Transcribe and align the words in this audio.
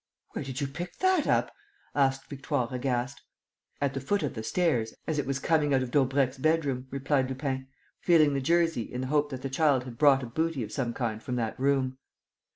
"Where 0.31 0.43
did 0.43 0.59
you 0.59 0.65
pick 0.65 0.97
that 0.97 1.27
up?" 1.27 1.53
asked 1.93 2.25
Victoire, 2.27 2.67
aghast. 2.71 3.21
"At 3.79 3.93
the 3.93 4.01
foot 4.01 4.23
of 4.23 4.33
the 4.33 4.41
stairs, 4.41 4.95
as 5.05 5.19
it 5.19 5.27
was 5.27 5.37
coming 5.37 5.75
out 5.75 5.83
of 5.83 5.91
Daubrecq's 5.91 6.39
bedroom," 6.39 6.87
replied 6.89 7.29
Lupin, 7.29 7.67
feeling 7.99 8.33
the 8.33 8.41
jersey 8.41 8.81
in 8.81 9.01
the 9.01 9.07
hope 9.13 9.29
that 9.29 9.43
the 9.43 9.47
child 9.51 9.83
had 9.83 9.99
brought 9.99 10.23
a 10.23 10.25
booty 10.25 10.63
of 10.63 10.71
some 10.71 10.95
kind 10.95 11.21
from 11.21 11.35
that 11.35 11.59
room. 11.59 11.99